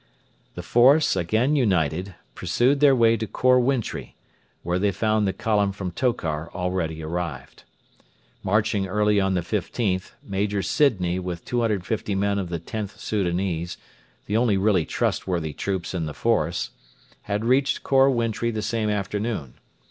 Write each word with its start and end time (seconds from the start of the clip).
The 0.55 0.63
force, 0.63 1.15
again 1.15 1.55
united, 1.55 2.15
pursued 2.33 2.79
their 2.79 2.95
way 2.95 3.15
to 3.17 3.27
Khor 3.27 3.59
Wintri, 3.59 4.15
where 4.63 4.79
they 4.79 4.91
found 4.91 5.27
the 5.27 5.31
column 5.31 5.71
from 5.71 5.91
Tokar 5.91 6.49
already 6.55 7.03
arrived. 7.03 7.65
Marching 8.41 8.87
early 8.87 9.21
on 9.21 9.35
the 9.35 9.41
15th, 9.41 10.13
Major 10.23 10.63
Sidney 10.63 11.19
with 11.19 11.45
250 11.45 12.15
men 12.15 12.39
of 12.39 12.49
the 12.49 12.57
Xth 12.59 12.97
Soudanese, 12.99 13.77
the 14.25 14.35
only 14.37 14.57
really 14.57 14.85
trustworthy 14.85 15.53
troops 15.53 15.93
in 15.93 16.07
the 16.07 16.15
force, 16.15 16.71
had 17.29 17.45
reached 17.45 17.83
Khor 17.83 18.09
Wintri 18.09 18.49
the 18.51 18.63
same 18.63 18.89
afternoon. 18.89 19.53